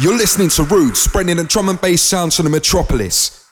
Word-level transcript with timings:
You're 0.00 0.16
listening 0.16 0.48
to 0.50 0.62
Rude, 0.62 0.96
spreading 0.96 1.38
the 1.38 1.44
drum 1.44 1.68
and 1.68 1.80
bass 1.80 2.02
sounds 2.02 2.36
from 2.36 2.44
the 2.44 2.50
metropolis. 2.50 3.47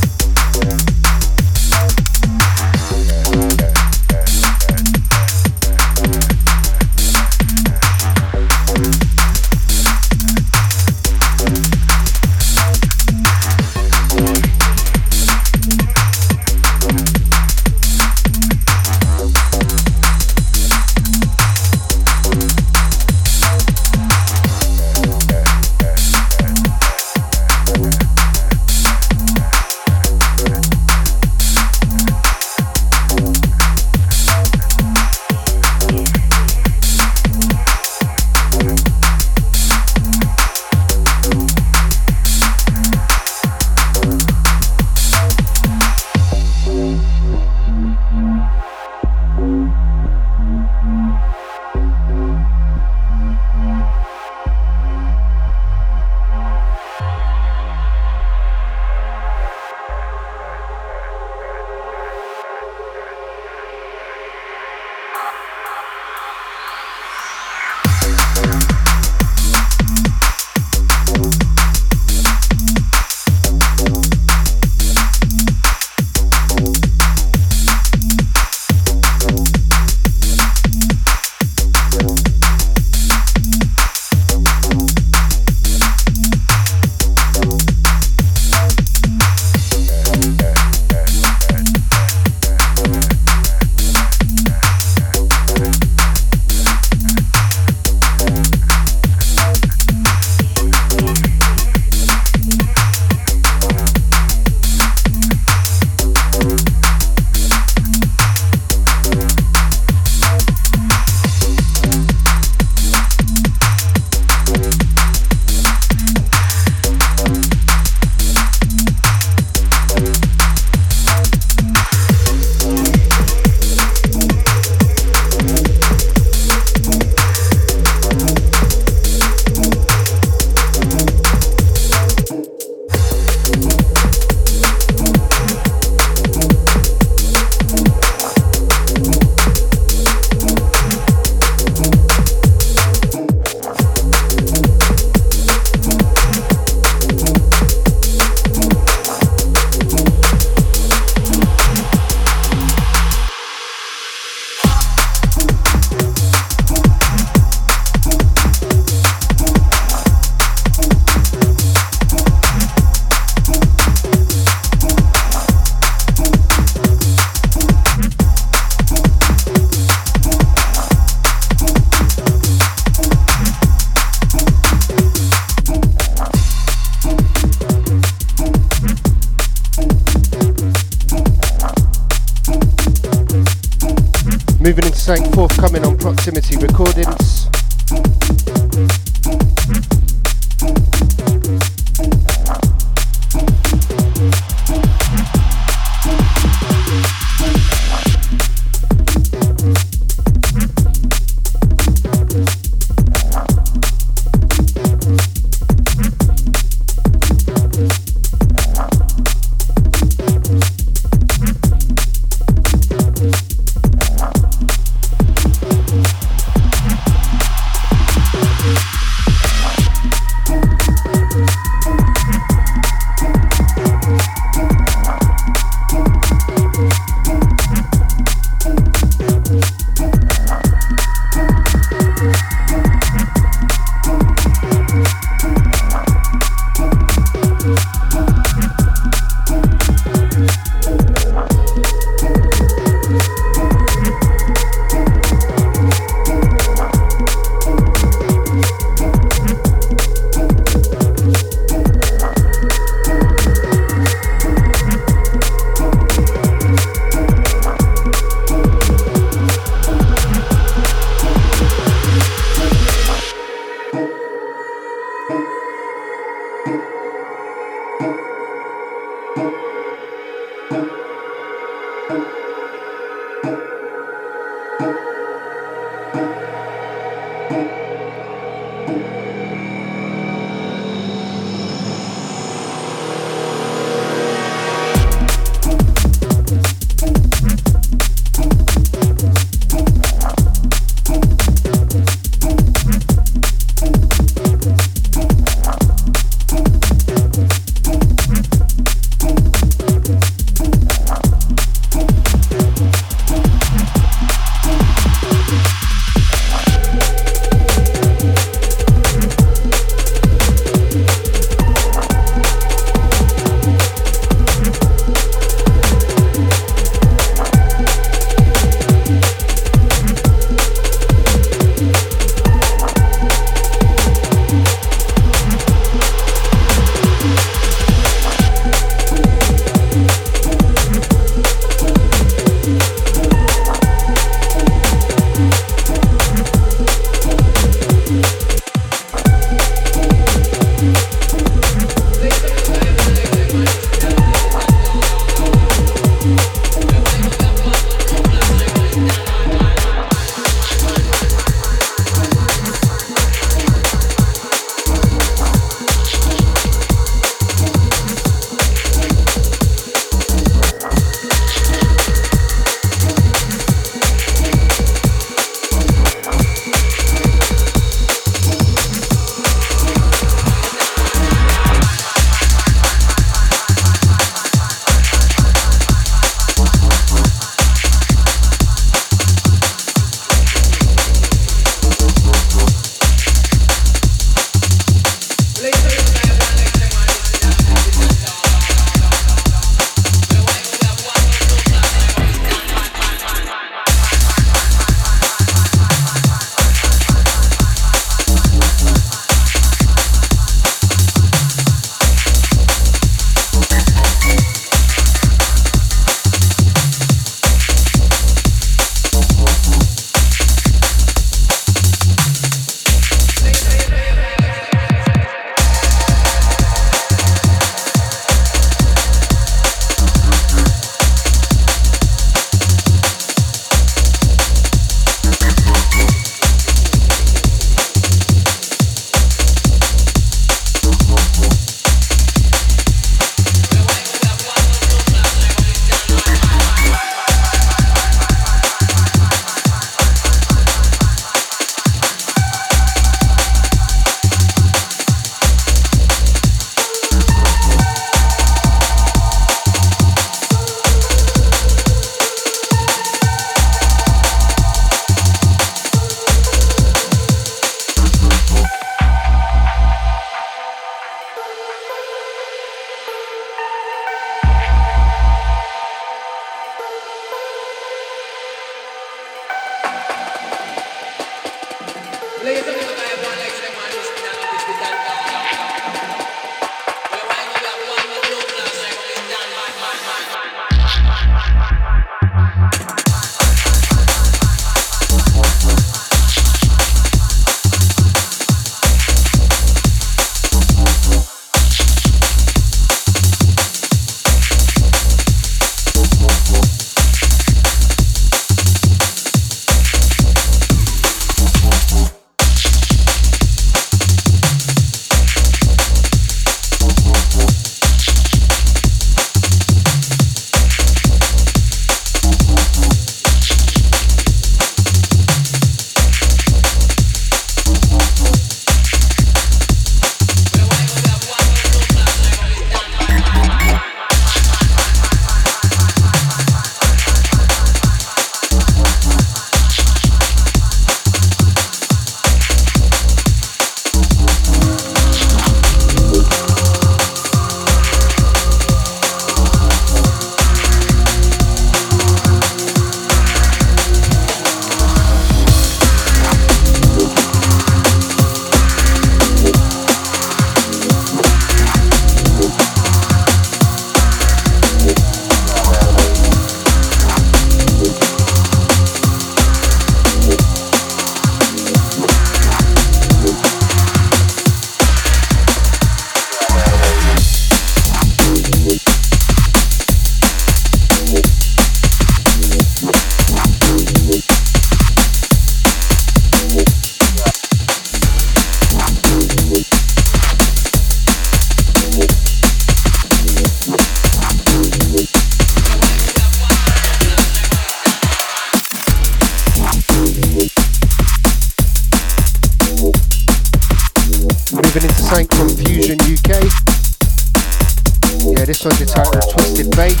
Yeah, 598.40 598.46
this 598.46 598.64
one's 598.64 598.80
entitled 598.80 599.20
Twisted 599.32 599.70
Bass. 599.76 600.00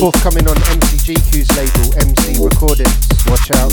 Forthcoming 0.00 0.48
on 0.48 0.56
MCGQ's 0.56 1.50
label, 1.58 1.92
MC 2.00 2.42
Recordings. 2.42 3.06
Watch 3.26 3.50
out. 3.52 3.72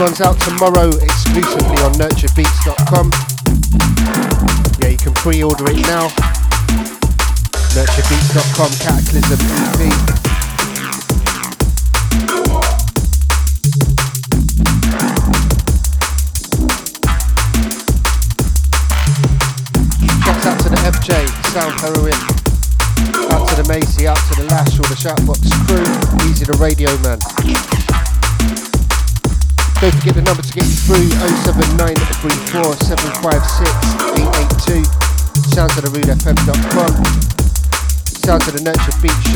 One's 0.00 0.20
out 0.20 0.38
tomorrow. 0.40 0.88
Exclusively 0.88 1.19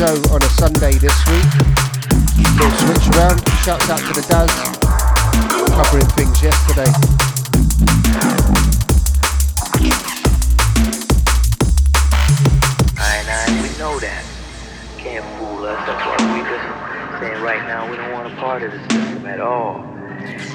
Show 0.05 0.35
on 0.35 0.43
a 0.43 0.49
Sunday 0.49 0.91
this 0.99 1.17
week. 1.25 1.49
Little 2.37 2.77
switch 2.77 3.09
around. 3.15 3.41
Shouts 3.65 3.89
out 3.89 3.97
to 3.97 4.13
the 4.13 4.23
Daz. 4.29 4.53
Covering 5.73 6.05
things 6.13 6.43
yesterday. 6.43 6.91
Aye, 12.99 13.25
aye, 13.25 13.61
we 13.63 13.77
know 13.79 13.97
that. 13.97 14.23
Can't 14.99 15.25
fool 15.39 15.65
us. 15.65 15.81
That's 15.87 16.05
why 16.05 16.17
we 16.33 16.41
just 16.51 17.19
saying 17.19 17.41
right 17.41 17.65
now 17.65 17.89
we 17.89 17.97
don't 17.97 18.11
want 18.11 18.31
a 18.31 18.35
part 18.35 18.61
of 18.61 18.73
the 18.73 18.79
system 18.81 19.25
at 19.25 19.39
all 19.41 19.77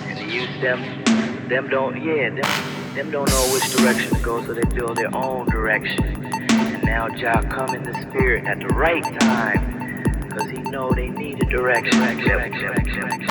And 0.06 0.30
youth, 0.30 0.60
them, 0.60 1.48
them 1.48 1.68
don't, 1.68 2.00
yeah, 2.00 2.30
them, 2.30 2.94
them 2.94 3.10
don't 3.10 3.28
know 3.28 3.52
which 3.52 3.68
direction 3.76 4.14
to 4.14 4.22
go, 4.22 4.46
so 4.46 4.54
they 4.54 4.76
build 4.76 4.96
their 4.96 5.12
own 5.12 5.46
direction. 5.46 6.24
And 6.52 6.84
now 6.84 7.08
come 7.50 7.74
in 7.74 7.82
the 7.82 7.99
spirit 8.10 8.44
at 8.44 8.58
the 8.58 8.66
right 8.74 9.04
time, 9.20 10.30
cause 10.30 10.50
he 10.50 10.58
know 10.58 10.90
they 10.90 11.08
need 11.08 11.40
a 11.42 11.46
direction. 11.46 12.00
tuned 12.00 12.84
to 12.84 13.00
something 13.00 13.29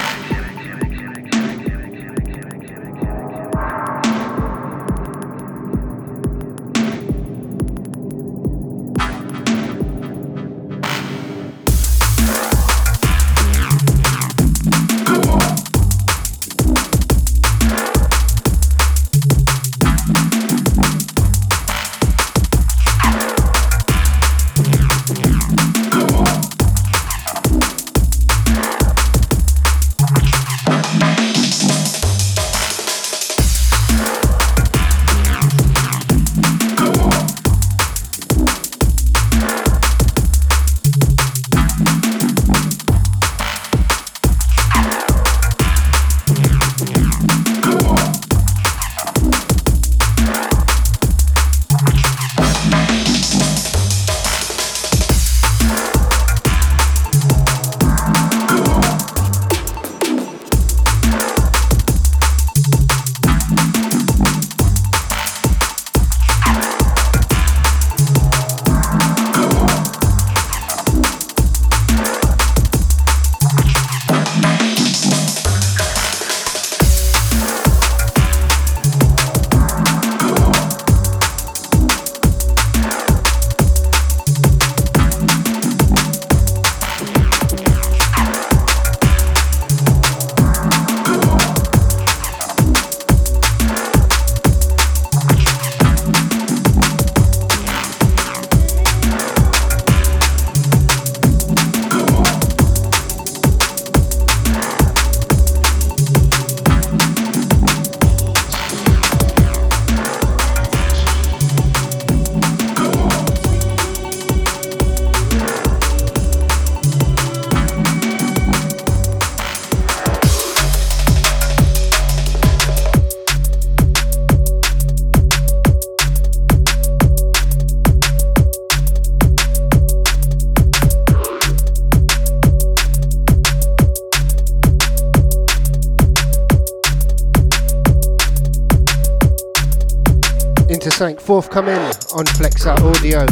forthcoming 141.29 141.77
on 142.15 142.25
Flexout 142.25 142.81
Audio. 142.81 143.23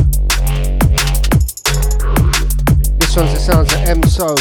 This 2.99 3.15
one's 3.17 3.33
the 3.33 3.39
sounds 3.39 3.73
of 3.73 3.79
M-Soul, 3.89 4.37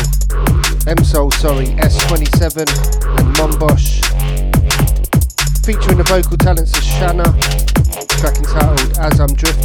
M-Soul, 0.87 1.31
sorry, 1.31 1.65
S27 1.81 2.69
and 3.17 3.35
Mombosh. 3.37 4.05
Featuring 5.65 5.97
the 5.97 6.05
vocal 6.05 6.37
talents 6.37 6.77
of 6.77 6.85
Shanna, 6.85 7.25
track 8.21 8.37
entitled 8.37 8.99
As 8.99 9.21
I'm 9.21 9.33
Drifting. 9.33 9.56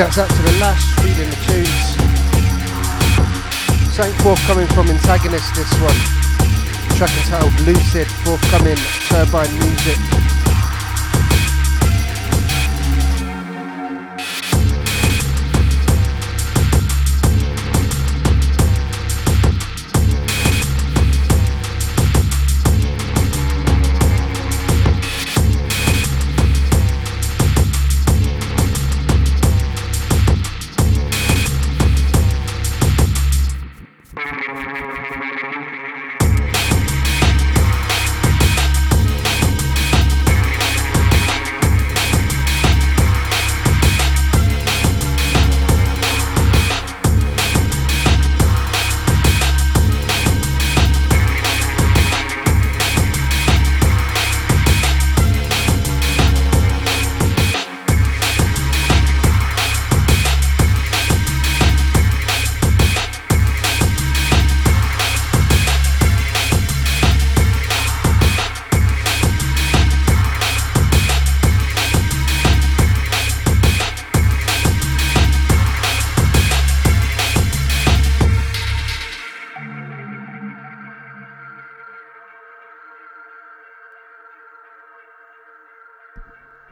Shouts 0.00 0.16
out 0.16 0.30
to 0.30 0.42
the 0.42 0.52
Lash, 0.60 0.94
feeding 1.02 1.28
the 1.28 1.36
tunes. 1.44 1.86
Something 3.94 4.18
forthcoming 4.22 4.66
from 4.68 4.88
Antagonist 4.88 5.54
this 5.54 5.70
one. 5.78 5.94
Track 6.96 7.10
entitled 7.18 7.60
Lucid, 7.66 8.06
forthcoming 8.24 8.78
Turbine 9.10 9.52
Music. 9.58 10.09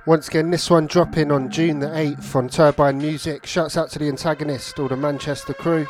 Once 0.09 0.29
again, 0.29 0.51
this 0.51 0.71
one 0.71 0.87
dropping 0.87 1.31
on 1.31 1.51
June 1.51 1.81
the 1.81 1.87
8th 1.87 2.35
on 2.35 2.49
Turbine 2.49 2.97
Music. 2.97 3.45
Shouts 3.45 3.77
out 3.77 3.91
to 3.91 3.99
the 3.99 4.09
antagonist, 4.09 4.79
all 4.79 4.89
the 4.89 4.97
Manchester 4.97 5.53
crew. 5.53 5.87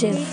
Beats 0.00 0.27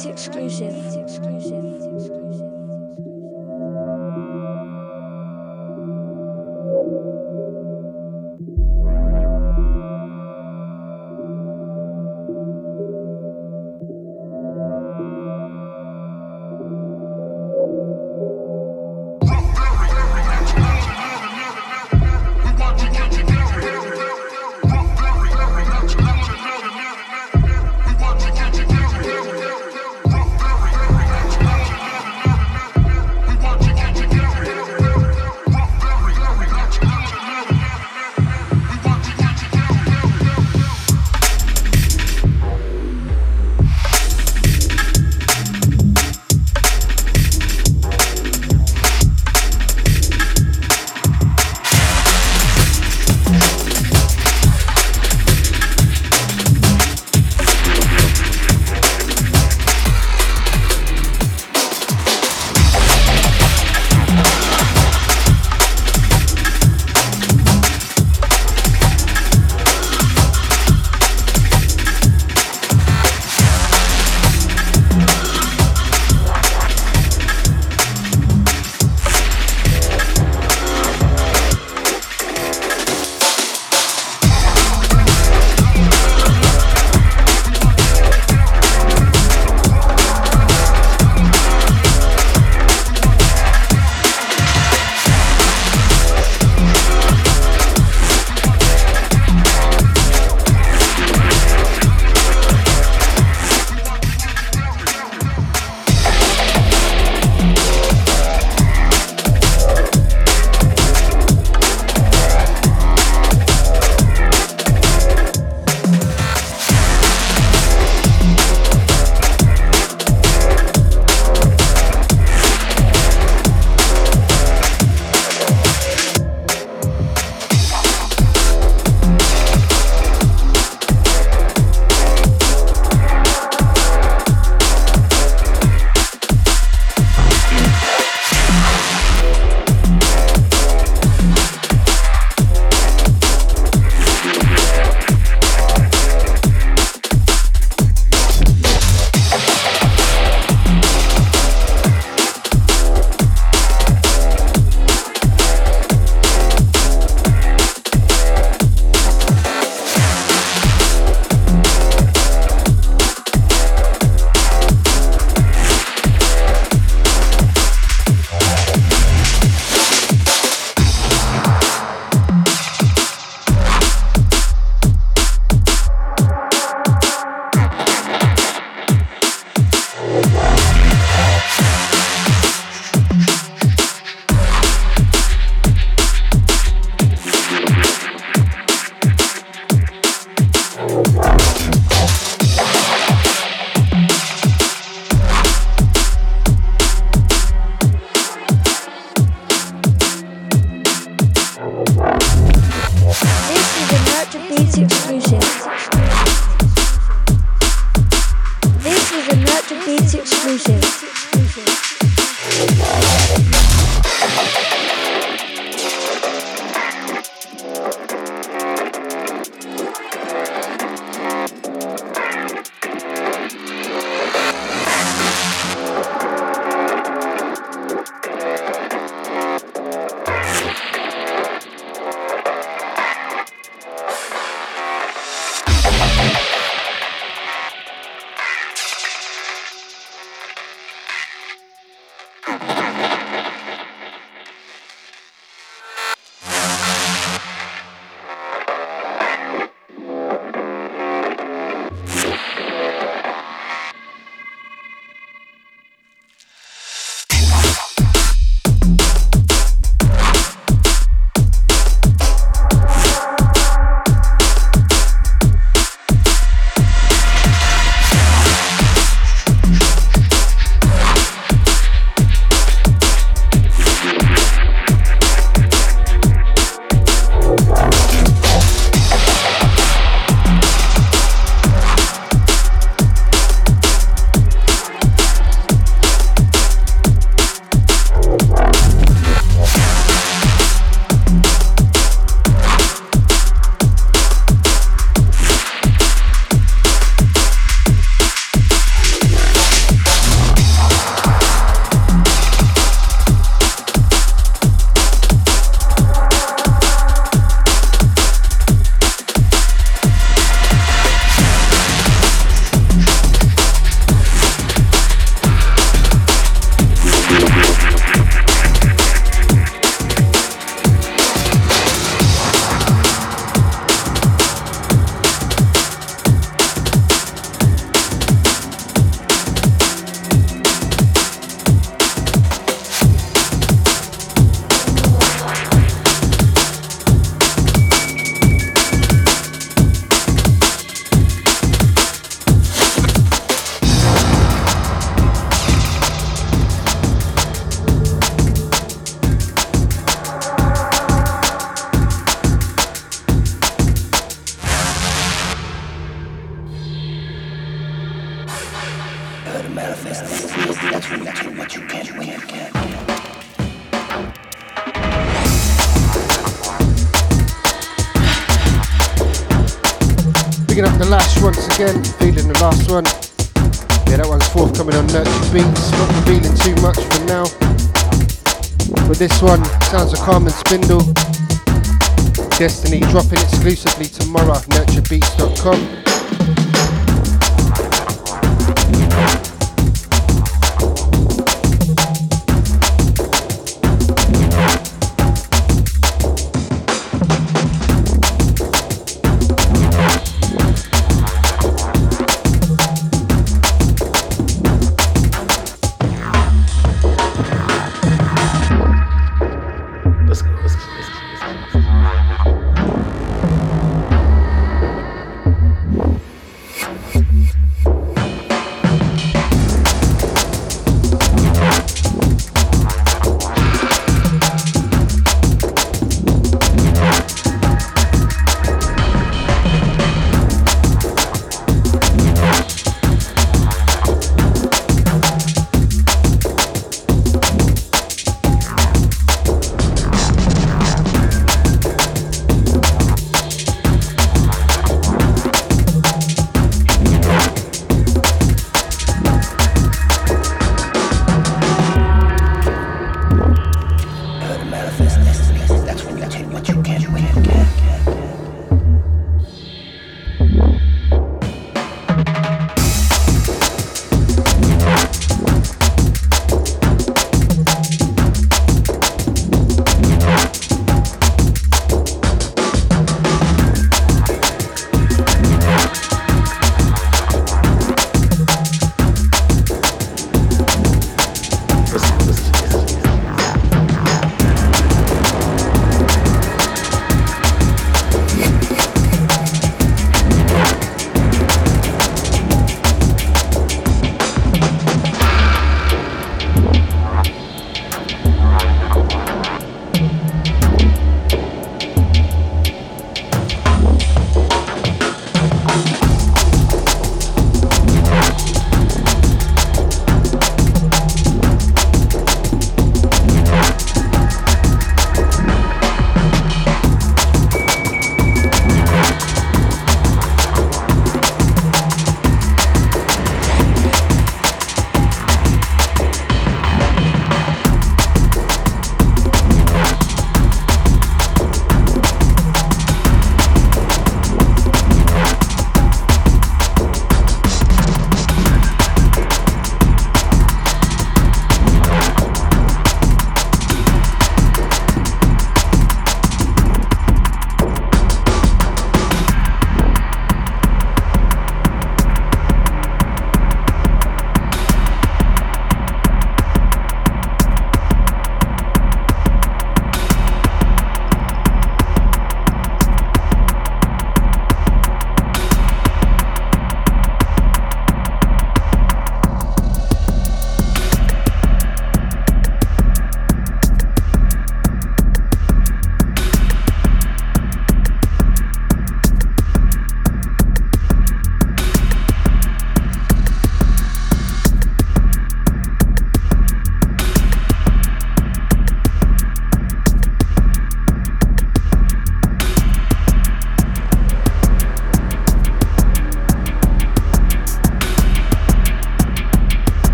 Destiny 383.00 383.35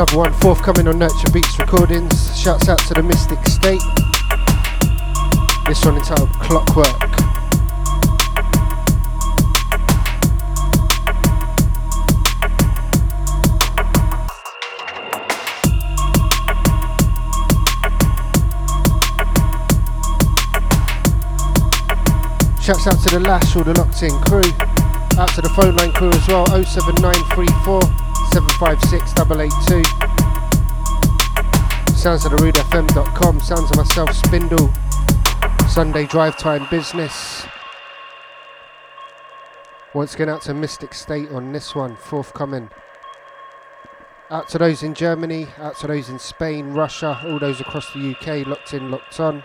another 0.00 0.16
one 0.16 0.32
forthcoming 0.40 0.88
on 0.88 0.98
Nurtured 0.98 1.30
Beatz 1.30 1.58
Recordings. 1.58 2.34
Shouts 2.34 2.70
out 2.70 2.78
to 2.78 2.94
the 2.94 3.02
Mystic 3.02 3.38
State. 3.44 3.82
This 5.68 5.84
one 5.84 5.96
entitled 5.96 6.30
Clockwork. 6.40 6.86
Shouts 22.62 22.86
out 22.86 23.02
to 23.02 23.10
the 23.10 23.20
Lash, 23.20 23.54
all 23.54 23.64
the 23.64 23.74
locked 23.74 24.02
in 24.02 24.18
crew. 24.20 24.40
Out 25.20 25.28
to 25.34 25.42
the 25.42 25.50
phone 25.50 25.76
line 25.76 25.92
crew 25.92 26.08
as 26.08 26.26
well, 26.26 26.46
07934 26.46 27.99
756 28.32 29.12
882. 29.18 29.82
Sounds 31.96 32.24
of 32.24 32.30
the 32.30 32.38
RudeFM.com, 32.38 33.40
sounds 33.40 33.70
of 33.70 33.76
myself, 33.76 34.12
Spindall. 34.12 34.70
Sunday 35.68 36.06
drive 36.06 36.38
time 36.38 36.66
business. 36.70 37.44
Once 39.94 40.14
again, 40.14 40.28
out 40.28 40.42
to 40.42 40.54
Mystic 40.54 40.94
State 40.94 41.28
on 41.30 41.52
this 41.52 41.74
one, 41.74 41.96
forthcoming. 41.96 42.70
Out 44.30 44.48
to 44.50 44.58
those 44.58 44.84
in 44.84 44.94
Germany, 44.94 45.48
out 45.58 45.76
to 45.80 45.88
those 45.88 46.08
in 46.08 46.20
Spain, 46.20 46.72
Russia, 46.72 47.20
all 47.24 47.40
those 47.40 47.60
across 47.60 47.92
the 47.92 48.14
UK, 48.14 48.46
locked 48.46 48.72
in, 48.72 48.92
locked 48.92 49.18
on. 49.18 49.42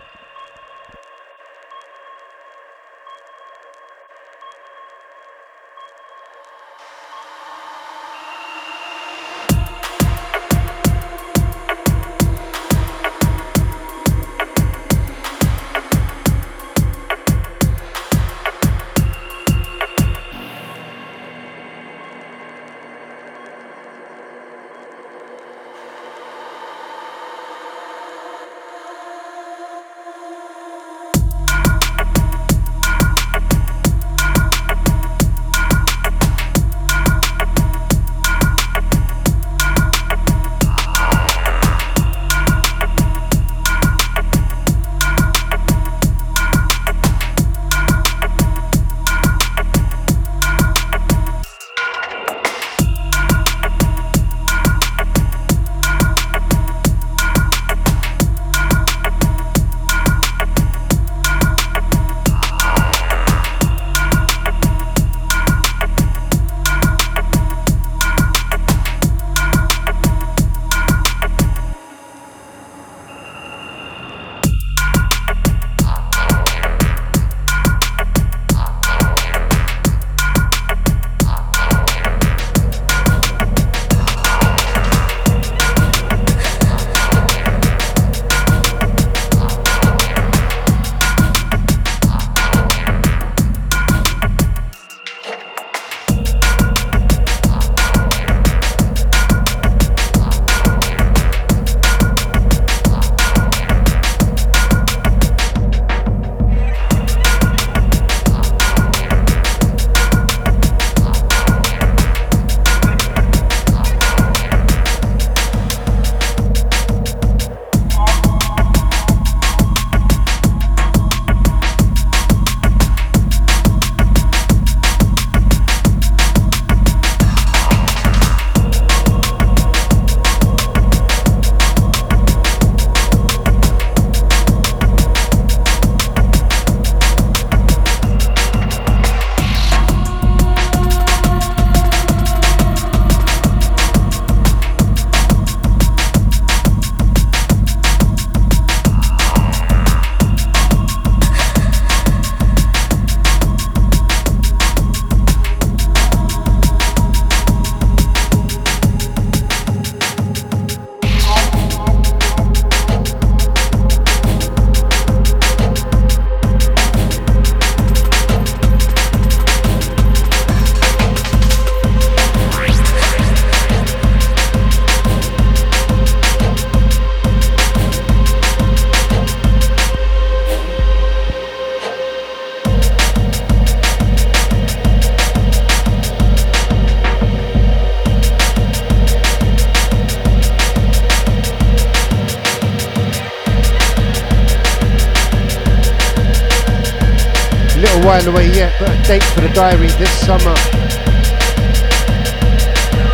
Yet, 199.08 199.18
but 199.18 199.18
a 199.18 199.18
date 199.18 199.34
for 199.34 199.40
the 199.40 199.52
diary 199.54 199.88
this 199.98 200.10
summer. 200.26 200.54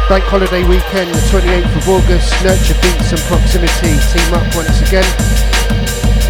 Bank 0.08 0.24
holiday 0.24 0.64
weekend, 0.64 1.12
the 1.12 1.20
28th 1.28 1.76
of 1.76 1.88
August, 1.88 2.32
Nurtured 2.44 2.76
Beatz 2.80 3.12
and 3.12 3.20
Proximity 3.28 4.00
team 4.08 4.28
up 4.32 4.46
once 4.56 4.80
again. 4.80 5.04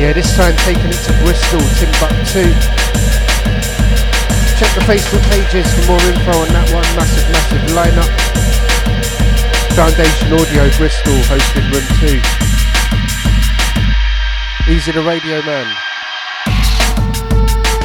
Yeah, 0.01 0.13
this 0.15 0.35
time 0.35 0.57
taking 0.67 0.91
it 0.91 0.99
to 1.07 1.13
Bristol, 1.23 1.61
Timbuk2. 1.79 2.51
Check 4.59 4.73
the 4.75 4.83
Facebook 4.83 5.23
pages 5.31 5.67
for 5.75 5.95
more 5.95 6.03
info 6.11 6.35
on 6.43 6.49
that 6.55 6.67
one, 6.75 6.87
massive, 6.99 7.27
massive 7.31 7.63
lineup. 7.71 8.11
Foundation 9.75 10.33
Audio 10.33 10.71
Bristol 10.77 11.19
hosting 11.31 11.71
room 11.71 11.87
2. 14.67 14.73
Easy 14.73 14.93
the 14.93 15.03
radio 15.03 15.43
man. 15.43 15.92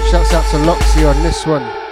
Shouts 0.10 0.34
out 0.34 0.50
to 0.52 0.58
Loxy 0.60 1.04
on 1.04 1.22
this 1.22 1.46
one. 1.46 1.87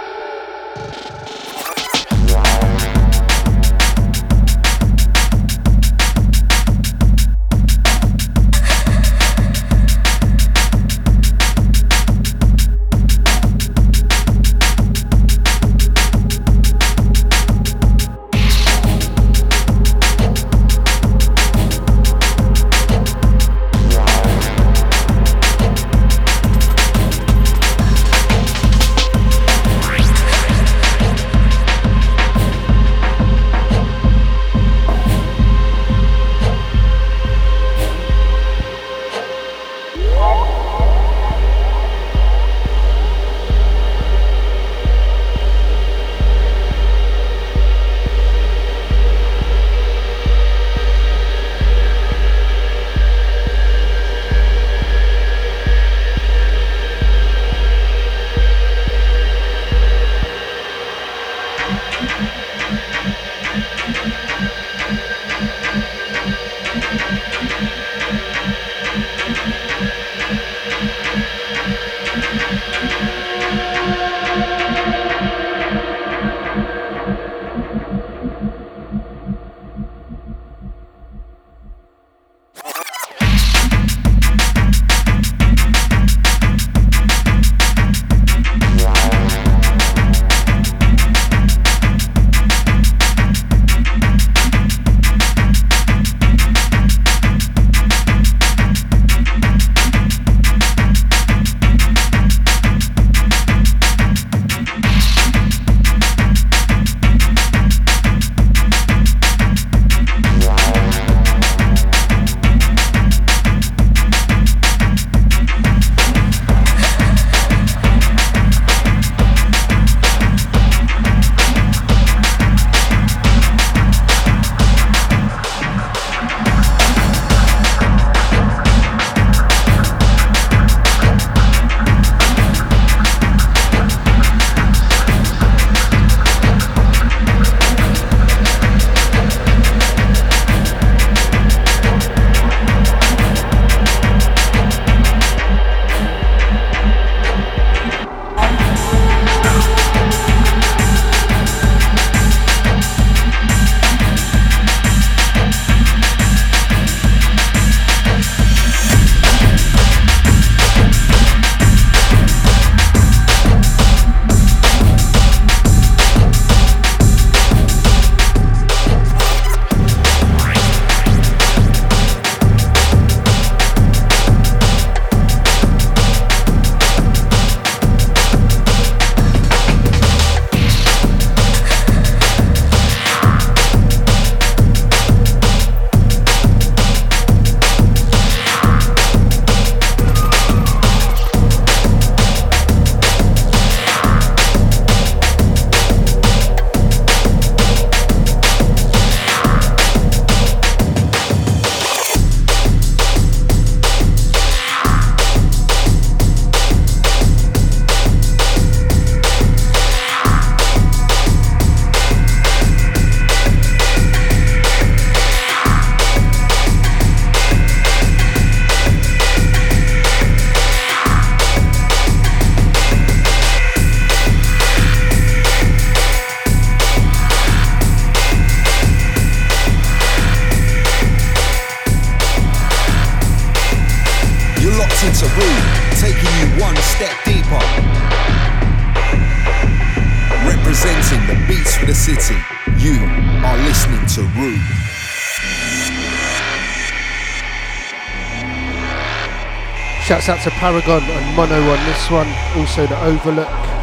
Shouts 250.26 250.44
out 250.44 250.50
to 250.50 250.58
Paragon 250.58 251.04
and 251.04 251.36
Mono 251.36 251.54
on 251.54 251.86
this 251.86 252.10
one, 252.10 252.26
also 252.58 252.84
the 252.84 253.00
Overlook. 253.04 253.75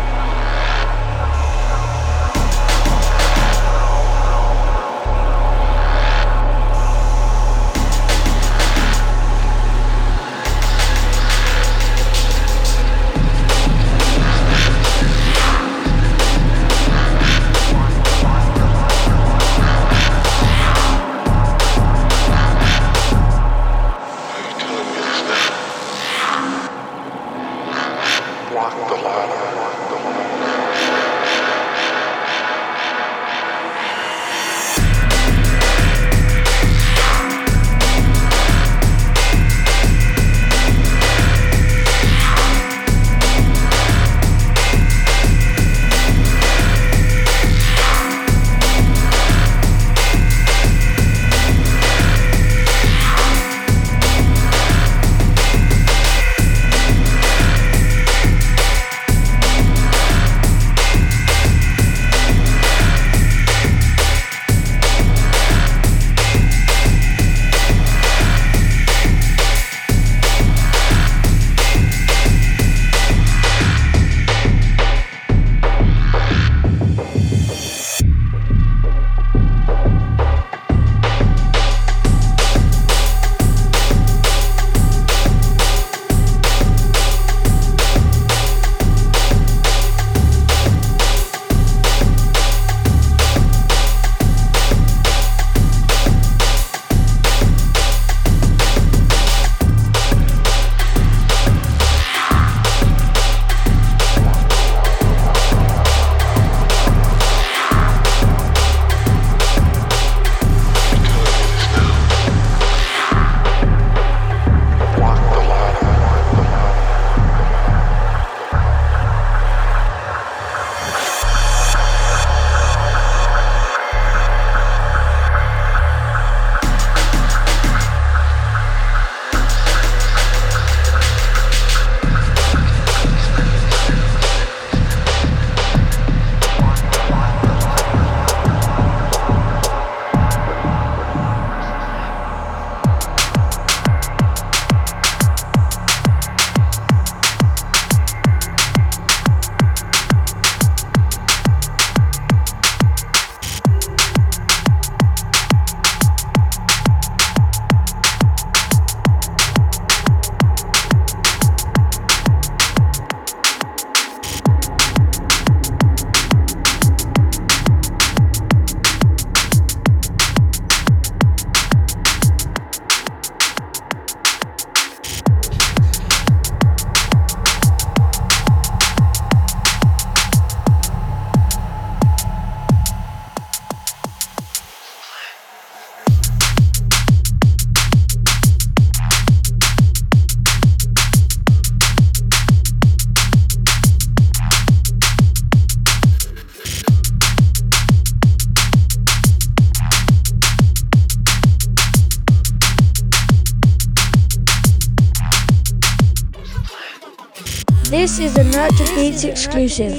Nurtured 208.63 208.87
Beatz 208.95 209.25
exclusive. 209.25 209.91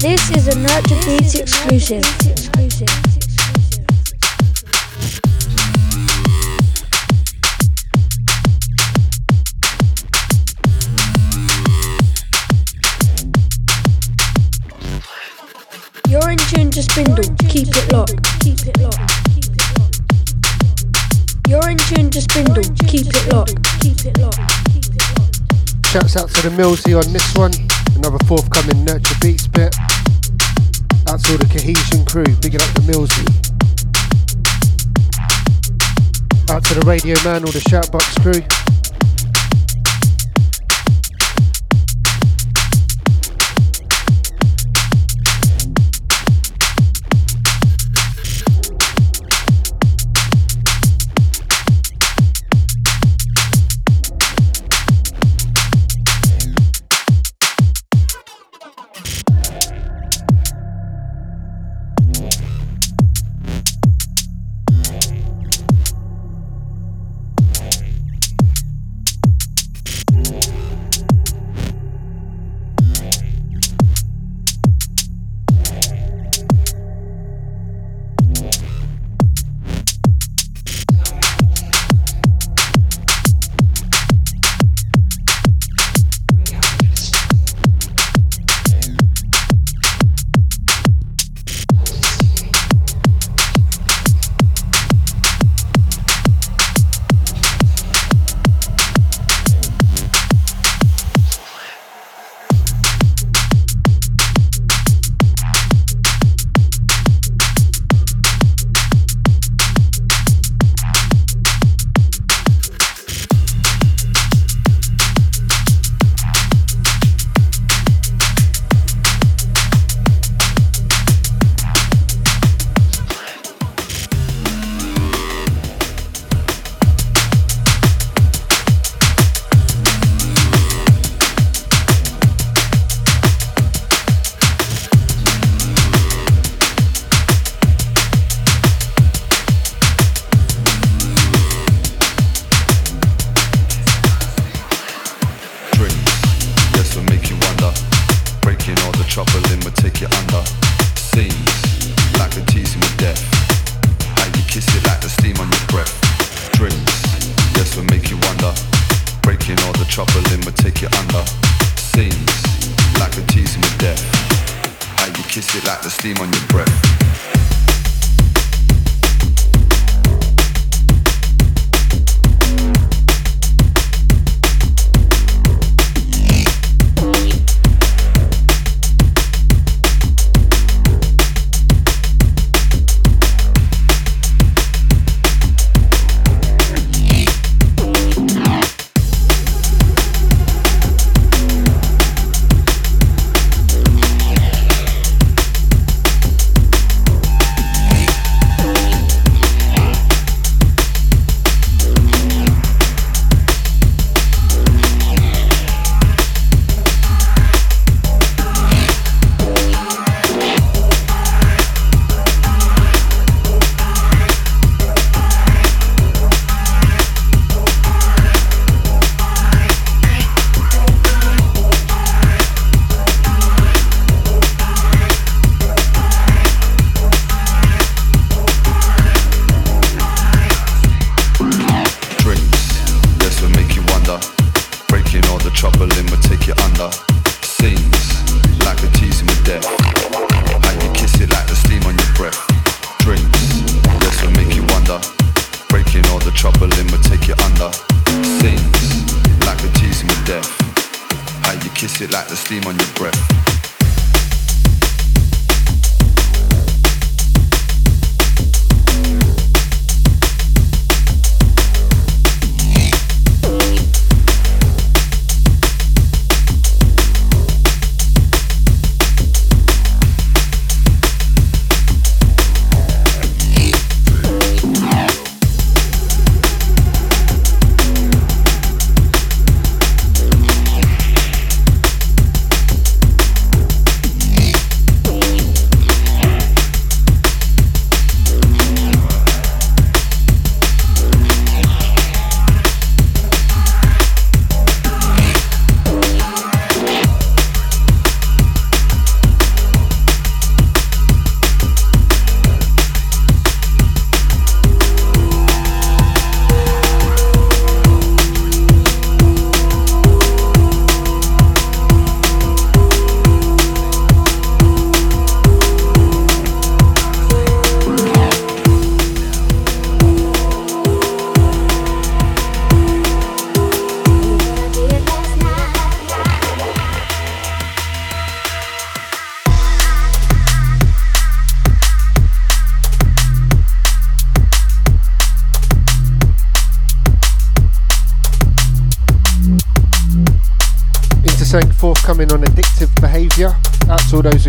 This 0.00 0.30
is 0.32 0.48
a 0.48 0.58
Nurtured 0.58 0.98
Beatz 1.06 1.38
exclusive. 1.38 2.02
You're 16.08 16.30
in 16.30 16.38
tune 16.38 16.72
to 16.72 16.82
Spindall. 16.82 17.22
Keep 17.48 17.68
it 17.76 17.92
locked. 17.92 18.40
Keep 18.40 18.66
it 18.66 18.80
locked. 18.80 19.12
You're 21.46 21.70
in 21.70 21.78
tune 21.78 22.10
to 22.10 22.20
Spindall. 22.20 22.77
Shouts 25.98 26.16
out 26.16 26.30
to 26.30 26.48
the 26.48 26.54
Millsy 26.54 26.94
on 26.94 27.12
this 27.12 27.26
one. 27.34 27.50
Another 27.96 28.24
forthcoming 28.26 28.84
Nurtured 28.84 29.16
Beatz 29.18 29.50
bit. 29.50 29.74
Out 31.10 31.18
to 31.24 31.32
all 31.32 31.38
the 31.38 31.48
Cohesion 31.50 32.04
crew. 32.06 32.22
Bigging 32.38 32.62
up 32.62 32.70
the 32.78 32.86
Millsy. 32.86 33.26
Out 36.54 36.62
to 36.66 36.74
the 36.74 36.86
Radio 36.86 37.16
Man, 37.24 37.42
all 37.42 37.50
the 37.50 37.58
Shoutbox 37.58 38.14
crew. 38.22 38.57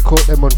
Caught 0.09 0.25
them 0.25 0.43
on 0.43 0.48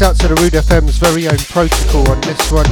Out 0.00 0.16
to 0.16 0.28
the 0.28 0.34
Rude 0.40 0.56
FM's 0.56 0.96
very 0.96 1.28
own 1.28 1.36
protocol 1.52 2.08
on 2.08 2.16
this 2.24 2.40
one. 2.48 2.64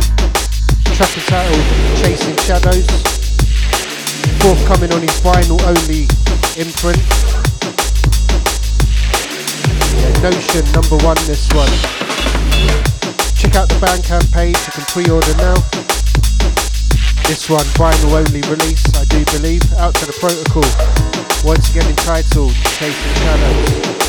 Track 0.97 1.13
entitled 1.13 1.61
Chasing 2.01 2.33
Shadows. 2.41 2.89
Forthcoming 4.41 4.89
on 4.97 5.05
his 5.05 5.13
vinyl 5.21 5.61
only 5.69 6.09
imprint. 6.57 6.97
Yeah, 9.93 10.25
Notion 10.25 10.65
number 10.73 10.97
one 11.05 11.21
this 11.29 11.45
one. 11.53 11.69
Check 13.37 13.61
out 13.61 13.69
the 13.69 13.77
Bandcamp 13.77 14.33
page, 14.33 14.57
you 14.65 14.73
can 14.73 14.89
pre-order 14.89 15.37
now. 15.37 15.61
This 17.29 17.45
one, 17.53 17.69
vinyl 17.77 18.25
only 18.25 18.41
release, 18.49 18.89
I 18.97 19.05
do 19.05 19.21
believe. 19.37 19.61
Out 19.77 19.93
to 20.01 20.09
the 20.09 20.17
protocol. 20.17 20.65
Once 21.45 21.69
again 21.69 21.93
entitled 21.93 22.57
Chasing 22.81 23.15
Shadows. 23.21 24.08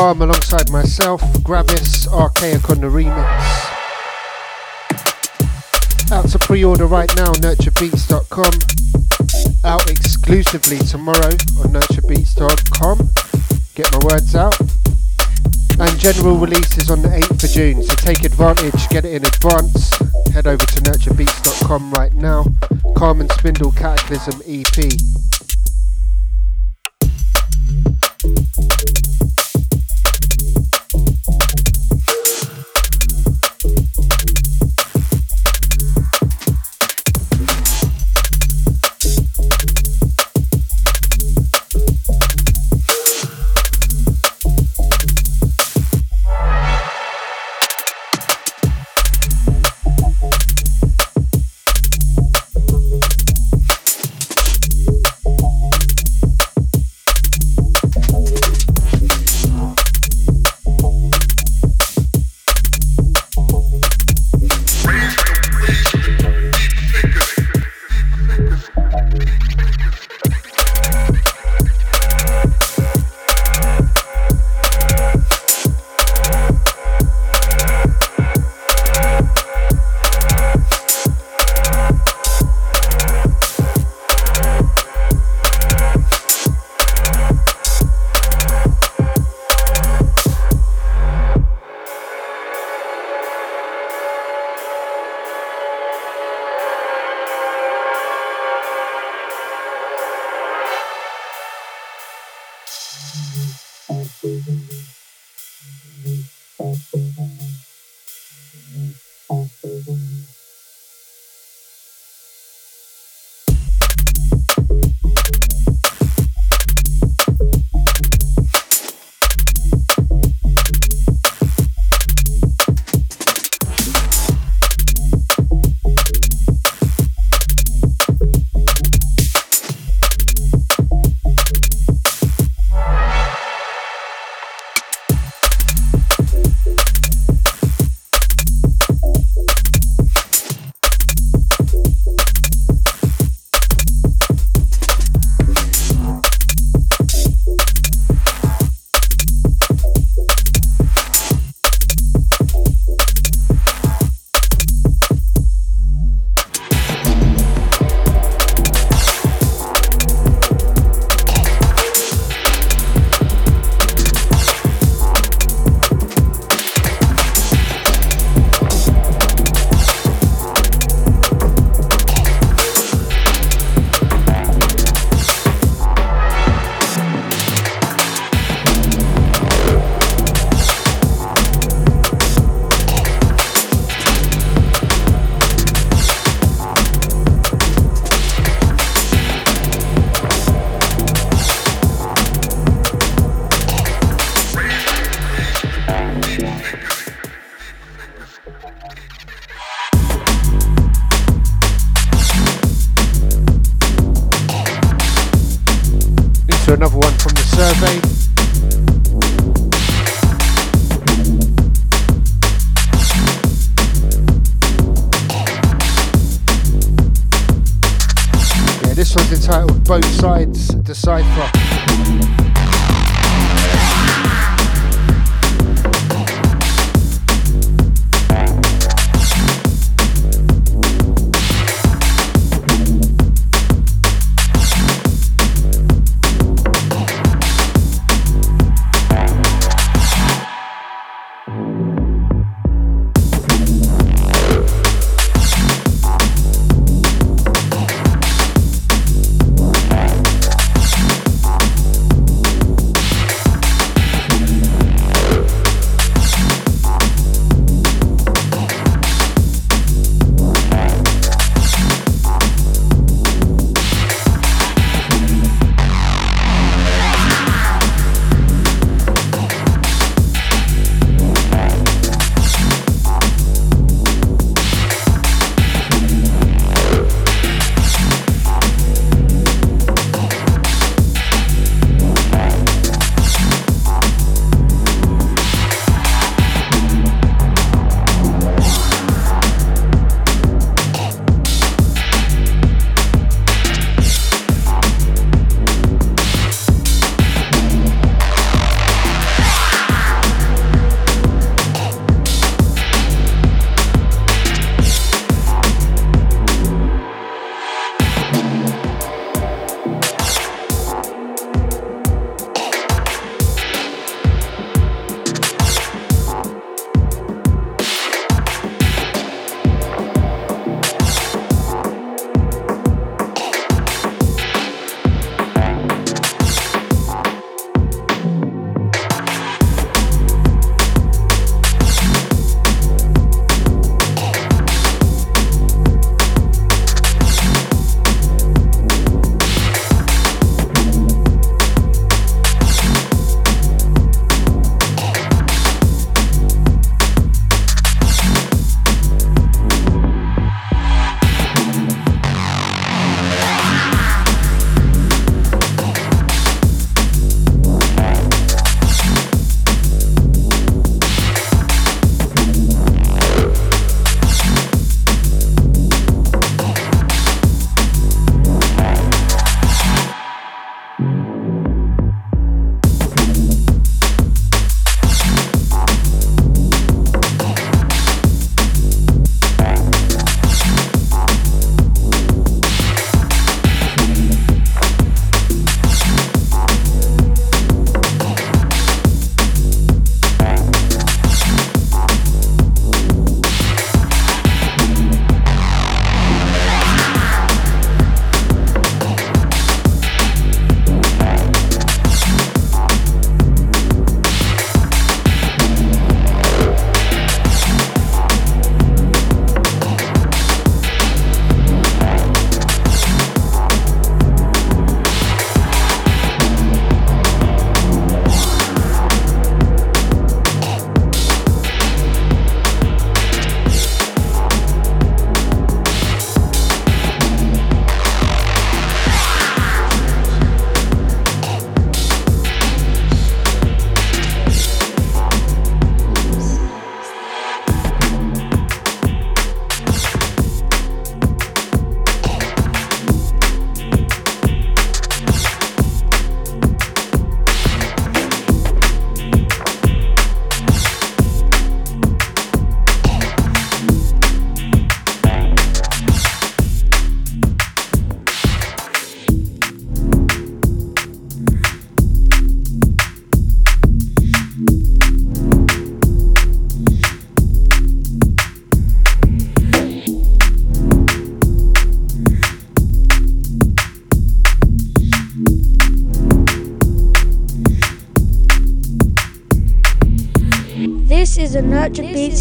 Calm 0.00 0.22
alongside 0.22 0.70
myself, 0.70 1.20
Gravis, 1.44 2.08
Archaic 2.08 2.70
on 2.70 2.80
the 2.80 2.86
remix. 2.86 3.28
Out 6.10 6.26
to 6.30 6.38
pre-order 6.38 6.86
right 6.86 7.14
now, 7.16 7.34
nurturebeats.com. 7.34 8.54
Out 9.62 9.90
exclusively 9.90 10.78
tomorrow 10.78 11.36
on 11.60 11.74
nurturebeats.com. 11.76 13.10
Get 13.74 13.92
my 13.92 13.98
words 14.08 14.34
out. 14.34 14.58
And 15.78 15.98
general 15.98 16.38
release 16.38 16.78
is 16.78 16.90
on 16.90 17.02
the 17.02 17.08
8th 17.08 17.44
of 17.44 17.50
June, 17.50 17.82
so 17.82 17.94
take 17.96 18.24
advantage, 18.24 18.88
get 18.88 19.04
it 19.04 19.12
in 19.12 19.26
advance. 19.26 19.98
Head 20.32 20.46
over 20.46 20.64
to 20.64 20.80
nurturebeats.com 20.80 21.92
right 21.92 22.14
now. 22.14 22.46
Carmen 22.96 23.28
Spindall 23.28 23.72
Cataclysm 23.72 24.40
EP. 24.48 25.29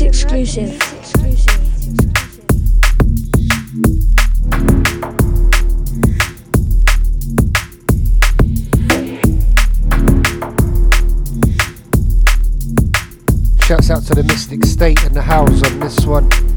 exclusive. 0.10 0.72
Shouts 13.62 13.92
out 13.92 14.04
to 14.06 14.16
the 14.16 14.24
Mystic 14.28 14.66
State 14.66 15.04
and 15.04 15.16
the 15.16 15.22
house 15.22 15.62
on 15.64 15.80
this 15.80 16.04
one. 16.08 16.49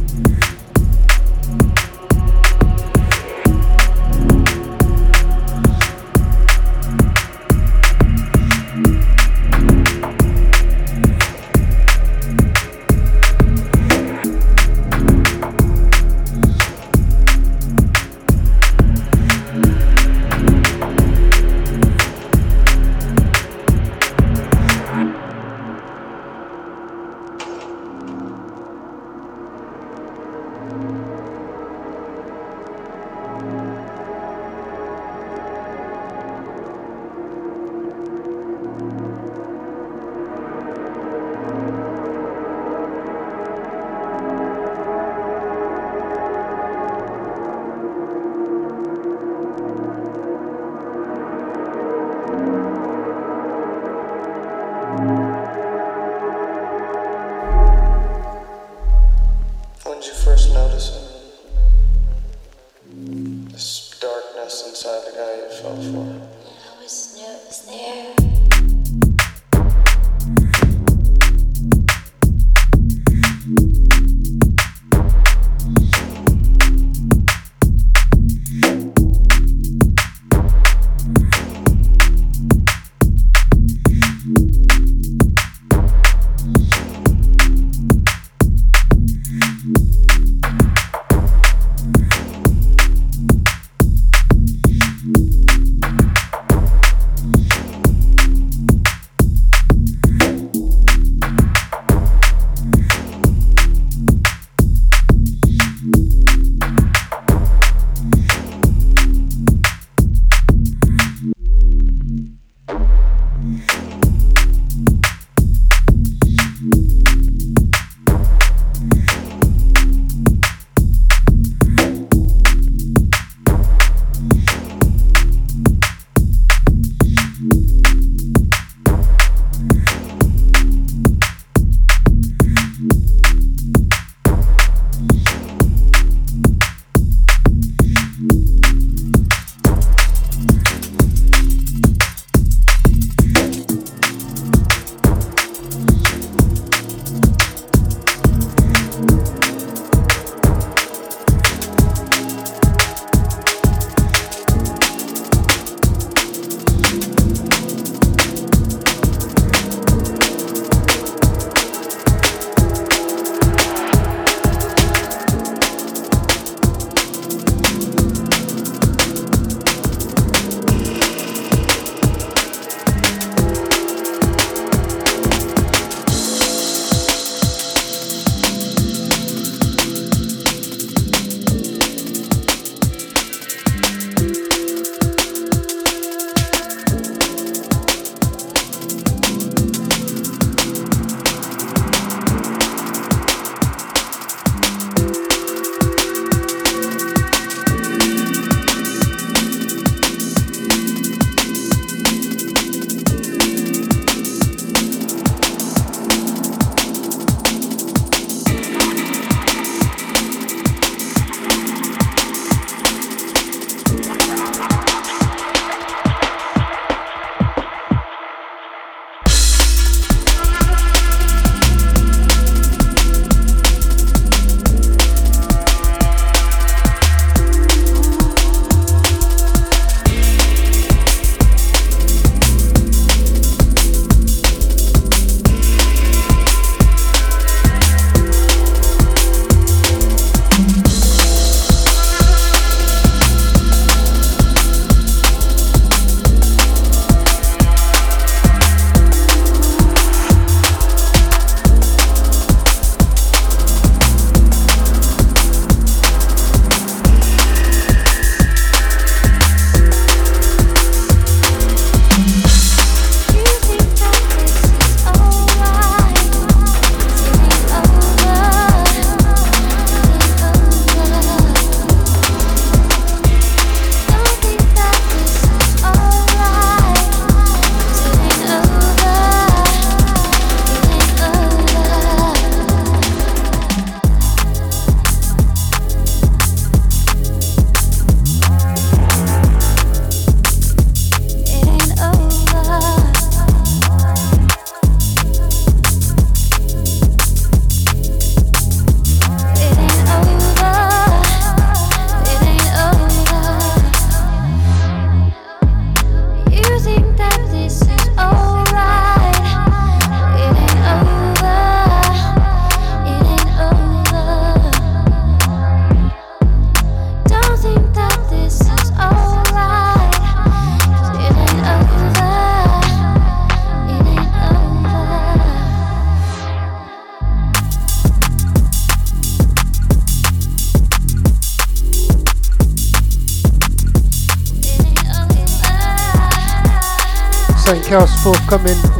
Else 338.53 338.92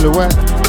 Silhouette. 0.00 0.59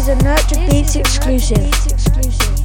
Is 0.00 0.08
a 0.08 0.14
Nurtured 0.14 0.66
Beatz 0.70 0.96
exclusive. 0.96 2.59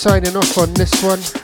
Signing 0.00 0.34
off 0.34 0.56
on 0.56 0.72
this 0.72 1.04
one. 1.04 1.39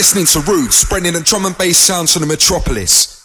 Listening 0.00 0.24
to 0.24 0.40
Rude, 0.50 0.72
spreading 0.72 1.12
the 1.12 1.20
drum 1.20 1.44
and 1.44 1.58
bass 1.58 1.76
sounds 1.76 2.14
from 2.14 2.22
the 2.22 2.26
metropolis. 2.26 3.19